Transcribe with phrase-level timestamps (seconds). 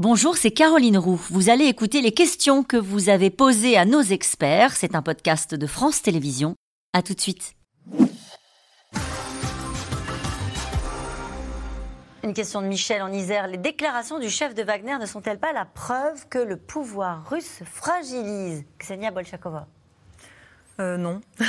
[0.00, 1.20] Bonjour, c'est Caroline Roux.
[1.28, 4.76] Vous allez écouter les questions que vous avez posées à nos experts.
[4.76, 6.54] C'est un podcast de France Télévisions.
[6.92, 7.56] À tout de suite.
[12.22, 13.48] Une question de Michel en Isère.
[13.48, 17.58] Les déclarations du chef de Wagner ne sont-elles pas la preuve que le pouvoir russe
[17.58, 19.66] se fragilise Ksenia Bolchakova?
[20.80, 21.20] Euh, non.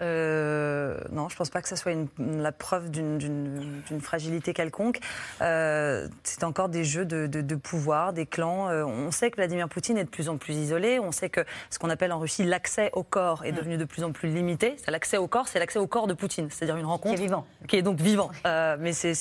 [0.00, 5.00] euh, non, je pense pas que ça soit une, la preuve d'une fragilité quelconque.
[5.42, 8.68] Euh, c'est encore des jeux de, de, de, pouvoir, des clans.
[8.70, 10.98] On sait que Vladimir Poutine est de plus en plus isolé.
[10.98, 14.02] On sait que ce qu'on appelle en Russie l'accès au corps est devenu de plus
[14.02, 14.76] en plus limité.
[14.82, 17.26] C'est l'accès au corps, c'est l'accès au corps de Poutine, c'est-à-dire une rencontre qui est
[17.26, 18.30] vivant, qui est donc vivant.
[18.44, 19.12] Mais c'est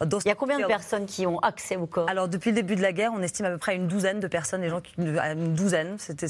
[0.00, 2.08] il y a combien de personnes qui ont accès au corps?
[2.08, 4.26] Alors depuis le début de la guerre, on estime à peu près une douzaine de
[4.26, 6.22] personnes, des gens qui, une douzaine, c'est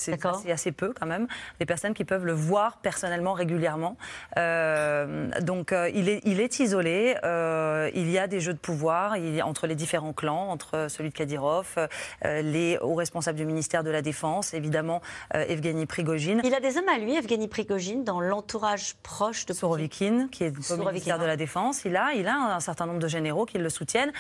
[0.51, 1.27] assez peu quand même,
[1.59, 3.97] les personnes qui peuvent le voir personnellement régulièrement.
[4.37, 7.17] Euh, donc euh, il, est, il est isolé.
[7.25, 11.09] Euh, il y a des jeux de pouvoir il entre les différents clans, entre celui
[11.09, 11.89] de Kadyrov,
[12.25, 15.01] les hauts responsables du ministère de la Défense, évidemment
[15.33, 16.41] Evgeny Prigogine.
[16.45, 20.71] Il a des hommes à lui, Evgeny Prigogine, dans l'entourage proche de Sorovikin, qui est
[20.71, 21.85] au ministère de la Défense.
[21.85, 24.13] Il a, il a un certain nombre de généraux qui le soutiennent.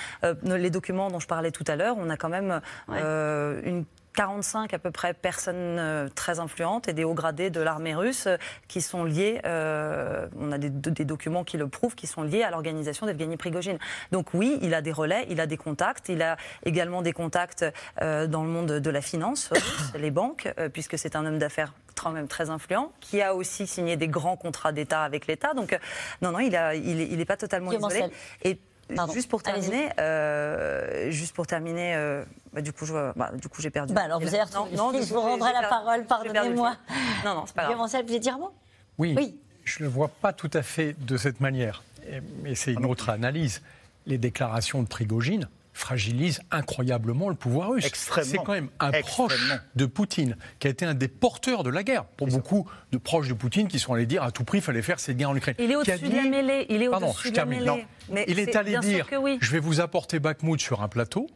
[0.44, 3.84] les documents dont je parlais tout à l'heure, on a quand même une
[4.20, 8.26] 45 à peu près personnes euh, très influentes et des hauts gradés de l'armée russe
[8.26, 8.36] euh,
[8.68, 12.42] qui sont liés, euh, on a des, des, documents qui le prouvent, qui sont liés
[12.42, 13.78] à l'organisation d'Evgeny Prigogine.
[14.12, 17.64] Donc oui, il a des relais, il a des contacts, il a également des contacts
[17.98, 19.48] dans le monde de la finance,
[19.94, 23.96] les banques, puisque c'est un homme d'affaires quand même très influent, qui a aussi signé
[23.96, 25.54] des grands contrats d'État avec l'État.
[25.54, 25.78] Donc
[26.20, 28.04] non, non, il n'est il, est pas totalement isolé.
[28.42, 28.58] Et
[29.12, 33.60] Juste pour terminer, euh, juste pour terminer, euh, bah, du coup, je, bah, du coup,
[33.62, 33.94] j'ai perdu.
[33.94, 36.76] Bah, alors, vous avez non, non, je vous rendrai la parole, pardonnez-moi.
[37.24, 37.76] Non, non, c'est pas grave.
[37.76, 38.52] vous voulez dire un mot?
[38.98, 41.82] Oui, oui, je ne le vois pas tout à fait de cette manière.
[42.42, 43.62] Mais c'est une autre analyse.
[44.06, 45.48] Les déclarations de Prigogine,
[45.80, 47.90] fragilise incroyablement le pouvoir russe.
[48.22, 49.34] C'est quand même un proche
[49.74, 52.04] de Poutine qui a été un des porteurs de la guerre.
[52.04, 54.82] Pour beaucoup de proches de Poutine qui sont allés dire à tout prix il fallait
[54.82, 55.56] faire cette guerre en Ukraine.
[55.58, 56.66] Il est au-dessus de la mêlée.
[56.68, 57.64] Il est Pardon, je termine.
[58.10, 59.06] Mais il est, allé dire
[59.40, 61.28] je vais vous apporter Bakhmut sur un plateau.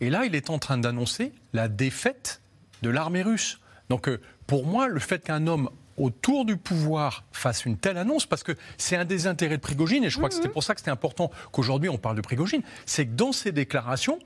[0.00, 2.40] Et là, il est en train d'annoncer la défaite
[2.82, 3.60] de l'armée russe.
[3.88, 8.26] Donc, euh, pour moi, le fait qu'un homme autour du pouvoir fasse une telle annonce,
[8.26, 10.54] parce que c'est un des intérêts de Prigogine, et je crois que c'était mhm.
[10.54, 14.18] pour ça que c'était important qu'aujourd'hui on parle de Prigogine, c'est que dans ses déclarations,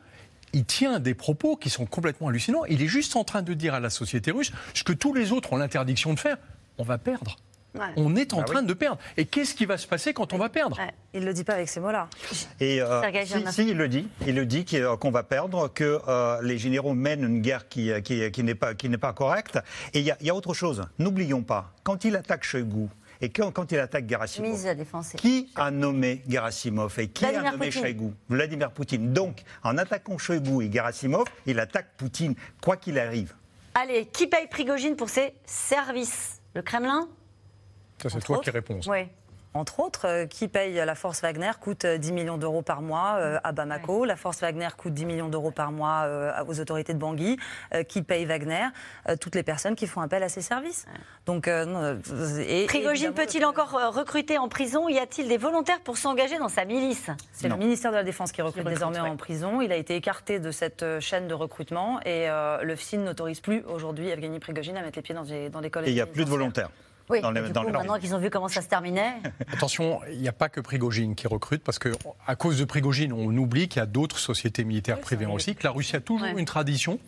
[0.53, 2.65] il tient des propos qui sont complètement hallucinants.
[2.66, 5.32] Il est juste en train de dire à la société russe ce que tous les
[5.32, 6.38] autres ont l'interdiction de faire.
[6.78, 7.37] On va perdre.
[7.97, 8.99] On est en bah train de perdre.
[9.17, 10.79] Et qu'est-ce qui va se passer quand on va perdre
[11.15, 12.09] Il ne le dit pas avec ces mots-là.
[12.61, 13.03] Et euh,
[13.51, 14.65] si, il le dit, il le dit
[15.01, 19.13] qu'on va perdre, que euh, les généraux mènent une guerre qui, qui, n'est pas, pas
[19.13, 19.59] correcte.
[19.95, 20.85] Et il y, a autre chose.
[20.99, 22.89] N'oublions pas, quand il attaque Shoigu,
[23.21, 24.59] et quand, il attaque Gerasimov,
[25.17, 28.11] qui a nommé Gerasimov et qui a nommé Shoigu?
[28.29, 29.13] Vladimir Poutine.
[29.13, 33.35] Donc, en attaquant Shoigu et Gerasimov, il attaque Poutine, quoi qu'il arrive.
[33.75, 36.41] Allez, qui paye Prigogine pour ses services?
[36.55, 37.09] Le Kremlin?
[38.03, 38.81] Ça, c'est toi qui réponds.
[38.87, 39.09] Oui.
[39.57, 43.17] Entre autres, euh, qui paye la force Wagner coûte 10 euh, millions d'euros par mois
[43.17, 44.05] euh, à Bamako.
[44.05, 46.07] La force Wagner coûte 10 millions d'euros par mois
[46.47, 47.39] aux autorités de Bangui.
[47.89, 48.67] qui paye Wagner
[49.21, 50.87] Toutes les personnes qui font appel à ses services.
[51.25, 56.49] Donc, et, Prigogine peut-il encore recruter en prison Y a-t-il des volontaires pour s'engager dans
[56.49, 57.11] sa milice?
[57.33, 59.61] C'est le ministère de la Défense qui recrute, désormais en prison.
[59.61, 62.28] Il a été écarté de cette chaîne de recrutement et
[62.63, 65.69] le FSIN n'autorise plus aujourd'hui Evgeny Prigogine à mettre les pieds dans des, dans des
[65.69, 66.71] Et il n'y a plus de volontaires
[67.09, 69.15] oui, dans maintenant qu'ils ont vu comment ça se terminait.
[69.53, 71.91] Attention, il n'y a pas que Prigogine qui recrute, parce que
[72.27, 75.65] à cause de Prigogine, on oublie qu'il y a d'autres sociétés militaires privées aussi, que
[75.65, 76.99] la Russie a toujours une tradition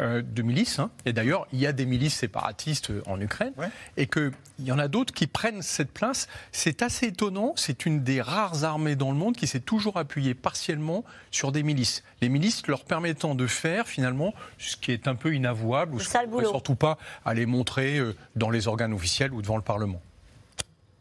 [0.00, 0.78] de milices.
[0.78, 0.90] Hein.
[1.04, 3.52] Et d'ailleurs, il y a des milices séparatistes en Ukraine.
[3.96, 6.28] Et qu'il y en a d'autres qui prennent cette place.
[6.52, 7.52] C'est assez étonnant.
[7.56, 11.62] C'est une des rares armées dans le monde qui s'est toujours appuyée partiellement sur des
[11.62, 12.02] milices.
[12.20, 16.74] Les milices leur permettant de faire finalement ce qui est un peu inavouable, ou surtout
[16.74, 20.00] pas aller montrer euh, dans les organes officiels ou devant le Parlement.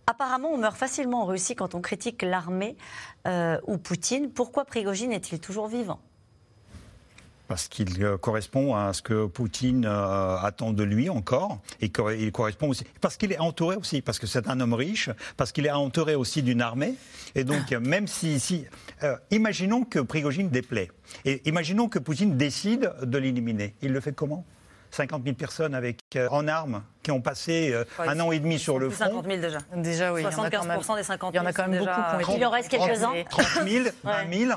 [0.08, 2.76] Apparemment, on meurt facilement en Russie quand on critique l'armée
[3.28, 4.32] euh, ou Poutine.
[4.32, 6.00] Pourquoi Prigogine est-il toujours vivant?
[7.50, 12.32] Parce qu'il euh, correspond à ce que Poutine euh, attend de lui encore, et il
[12.32, 15.66] correspond aussi parce qu'il est entouré aussi, parce que c'est un homme riche, parce qu'il
[15.66, 16.94] est entouré aussi d'une armée,
[17.36, 18.66] et donc même si, si
[19.04, 20.92] euh, imaginons que Prigogine déplaît,
[21.26, 24.46] et imaginons que Poutine décide de l'éliminer, il le fait comment?
[24.92, 28.60] 50 000 personnes avec, euh, en armes qui ont passé euh, un an et demi
[28.60, 29.06] sur le front.
[29.06, 29.58] 50 000 déjà.
[29.76, 30.24] Déjà, oui.
[30.24, 31.34] 75% des 50 000.
[31.34, 31.86] Il y en a quand même
[32.18, 32.34] beaucoup.
[32.36, 33.14] il en reste quelques-uns.
[33.30, 34.52] 30 000, 20 000.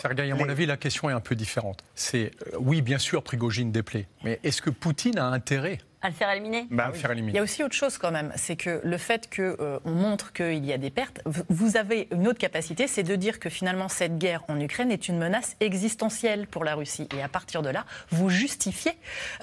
[0.00, 1.84] Sergei, à mon avis, la question est un peu différente.
[1.94, 4.08] C'est, euh, oui, bien sûr, Prigogine déplaît.
[4.24, 7.32] Mais est-ce que Poutine a intérêt À le faire éliminer bah, faire éliminer.
[7.32, 10.34] Il y a aussi autre chose quand même, c'est que le fait qu'on euh, montre
[10.34, 13.88] qu'il y a des pertes, vous avez une autre capacité, c'est de dire que finalement
[13.88, 17.08] cette guerre en Ukraine est une menace existentielle pour la Russie.
[17.16, 18.92] Et à partir de là, vous justifiez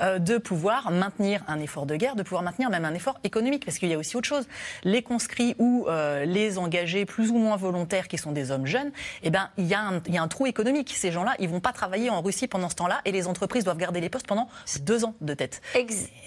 [0.04, 3.66] euh, de pouvoir maintenir un effort de guerre, de pouvoir maintenir même un effort économique,
[3.66, 4.48] parce qu'il y a aussi autre chose.
[4.84, 8.92] Les conscrits ou euh, les engagés plus ou moins volontaires qui sont des hommes jeunes,
[9.24, 10.94] eh ben, il, y a un, il y a un trou économique.
[10.96, 13.78] Ces gens-là, ils vont pas travailler en Russie pendant ce temps-là et les entreprises doivent
[13.78, 14.48] garder les postes pendant
[14.82, 15.64] deux ans de tête.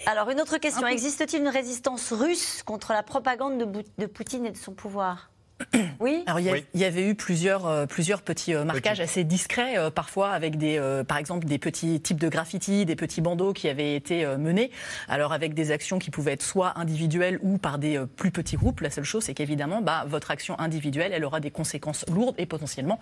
[0.07, 0.87] Alors, alors, une autre question.
[0.87, 5.29] Existe-t-il une résistance russe contre la propagande de, de Poutine et de son pouvoir?
[5.99, 6.23] Oui.
[6.27, 10.31] Alors il y, avait eu plusieurs, euh, plusieurs petits euh, marquages assez discrets, euh, parfois
[10.31, 14.25] avec des, par exemple des petits types de graffitis, des petits bandeaux qui avaient été
[14.37, 14.71] menés.
[15.07, 18.81] Alors avec des actions qui pouvaient être soit individuelles ou par des plus petits groupes.
[18.81, 22.45] La seule chose, c'est qu'évidemment, bah, votre action individuelle, elle aura des conséquences lourdes et
[22.45, 22.99] potentiellement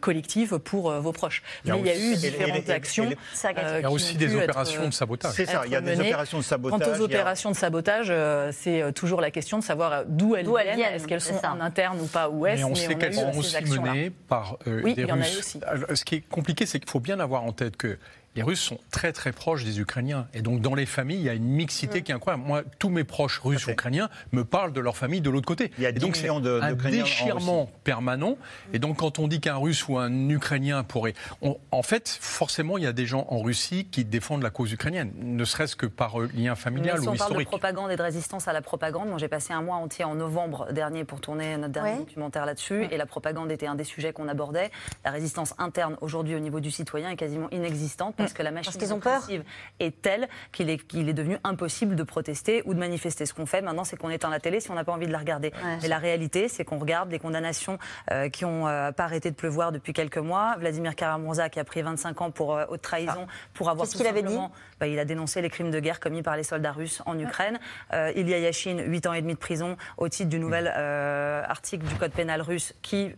[0.00, 1.42] collectives pour vos proches.
[1.64, 3.10] Mais il y a eu différentes actions.
[3.10, 5.32] il y a aussi des opérations de sabotage.
[5.32, 5.62] C'est ça.
[5.66, 6.80] Il y a des opérations de sabotage.
[6.80, 8.12] Quant aux opérations de sabotage,
[8.52, 10.94] c'est toujours la question de savoir d'où elles, viennent.
[10.94, 11.60] Est-ce qu'elles sont en
[12.00, 12.58] ou pas ouest.
[12.58, 15.58] Mais on sait qu'elles sont aussi menées par euh, des Russes.
[15.94, 17.98] Ce qui est compliqué, c'est qu'il faut bien avoir en tête que
[18.36, 20.28] les Russes sont très très proches des Ukrainiens.
[20.34, 22.44] Et donc dans les familles, il y a une mixité qui est incroyable.
[22.44, 25.72] Moi, tous mes proches russes ou ukrainiens me parlent de leur famille de l'autre côté.
[25.78, 28.36] Il y a et donc c'est un déchirement permanent.
[28.74, 31.14] Et donc quand on dit qu'un Russe ou un Ukrainien pourrait...
[31.40, 35.12] en fait, forcément, il y a des gens en Russie qui défendent la cause ukrainienne,
[35.16, 37.22] ne serait-ce que par euh, lien familial si ou historique.
[37.22, 39.76] on parle de propagande et de résistance à la propagande, moi j'ai passé un mois
[39.76, 42.86] entier en novembre dernier pour tourner notre dernier documentaire là-dessus.
[42.90, 44.70] Et la propagande était un des sujets qu'on abordait.
[45.04, 49.42] La résistance interne aujourd'hui au niveau du citoyen est quasiment inexistante parce que la machine
[49.80, 53.26] est telle qu'il est, devenu impossible de protester ou de manifester.
[53.26, 55.12] Ce qu'on fait maintenant, c'est qu'on éteint la télé si on n'a pas envie de
[55.12, 55.52] la regarder.
[55.82, 57.78] Et la réalité, c'est qu'on regarde des condamnations
[58.10, 60.56] euh, qui n'ont euh, pas arrêté de pleuvoir depuis quelques mois.
[60.58, 63.32] Vladimir Karamurza qui a pris 25 ans pour euh, haute trahison, ah.
[63.54, 64.38] pour avoir Qu'est-ce qu'il avait dit
[64.80, 67.58] bah, Il a dénoncé les crimes de guerre commis par les soldats russes en Ukraine.
[67.92, 72.12] Ilya Yashin, 8 ans et demi de prison au titre du nouvel article du code
[72.12, 73.12] pénal russe qui,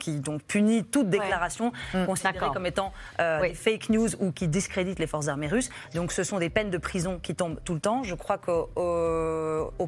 [0.00, 1.72] qui donc punit toute déclaration
[2.06, 5.70] considérée comme étant fake news ou qui discrédite les forces armées russes.
[5.94, 8.02] Donc ce sont des peines de prison qui tombent tout le temps.
[8.02, 8.68] Je crois qu'au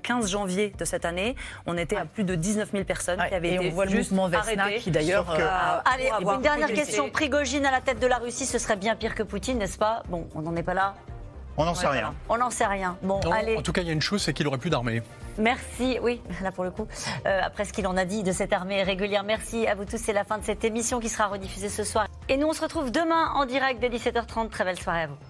[0.02, 1.36] 15 janvier de cette année,
[1.66, 4.78] on était à plus de 19 000 personnes qui avaient été on voit juste arrêtées.
[4.78, 5.30] qui d'ailleurs...
[5.30, 7.10] Euh, allez, une dernière question.
[7.10, 10.02] Prigogine à la tête de la Russie, ce serait bien pire que Poutine, n'est-ce pas?
[10.08, 10.94] Bon, on n'en est pas là.
[11.56, 12.14] On n'en sait rien.
[12.28, 12.96] On n'en sait rien.
[13.02, 13.56] Bon, allez.
[13.56, 15.02] En tout cas, il y a une chose, c'est qu'il aurait plus d'armée.
[15.38, 16.86] Merci, oui, là pour le coup,
[17.26, 19.24] euh, après ce qu'il en a dit de cette armée régulière.
[19.24, 22.06] Merci à vous tous, c'est la fin de cette émission qui sera rediffusée ce soir.
[22.28, 24.50] Et nous, on se retrouve demain en direct dès 17h30.
[24.50, 25.29] Très belle soirée à vous.